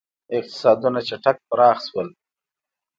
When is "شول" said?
1.87-2.07